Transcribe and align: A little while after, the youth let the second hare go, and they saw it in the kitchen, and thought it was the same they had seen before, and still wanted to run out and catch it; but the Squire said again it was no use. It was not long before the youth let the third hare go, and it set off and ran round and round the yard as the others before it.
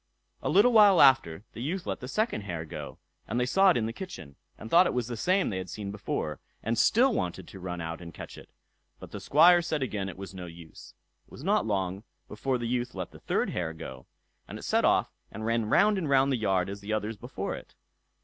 A 0.41 0.49
little 0.49 0.73
while 0.73 0.99
after, 0.99 1.43
the 1.53 1.61
youth 1.61 1.85
let 1.85 1.99
the 1.99 2.07
second 2.07 2.41
hare 2.45 2.65
go, 2.65 2.97
and 3.27 3.39
they 3.39 3.45
saw 3.45 3.69
it 3.69 3.77
in 3.77 3.85
the 3.85 3.93
kitchen, 3.93 4.35
and 4.57 4.67
thought 4.67 4.87
it 4.87 4.95
was 4.95 5.05
the 5.05 5.15
same 5.15 5.49
they 5.51 5.59
had 5.59 5.69
seen 5.69 5.91
before, 5.91 6.39
and 6.63 6.75
still 6.75 7.13
wanted 7.13 7.47
to 7.49 7.59
run 7.59 7.79
out 7.81 8.01
and 8.01 8.11
catch 8.11 8.35
it; 8.35 8.49
but 8.99 9.11
the 9.11 9.19
Squire 9.19 9.61
said 9.61 9.83
again 9.83 10.09
it 10.09 10.17
was 10.17 10.33
no 10.33 10.47
use. 10.47 10.95
It 11.27 11.31
was 11.31 11.43
not 11.43 11.67
long 11.67 12.01
before 12.27 12.57
the 12.57 12.67
youth 12.67 12.95
let 12.95 13.11
the 13.11 13.19
third 13.19 13.51
hare 13.51 13.73
go, 13.73 14.07
and 14.47 14.57
it 14.57 14.63
set 14.63 14.85
off 14.85 15.13
and 15.31 15.45
ran 15.45 15.67
round 15.69 15.99
and 15.99 16.09
round 16.09 16.31
the 16.31 16.35
yard 16.37 16.67
as 16.67 16.81
the 16.81 16.91
others 16.93 17.15
before 17.15 17.53
it. 17.53 17.75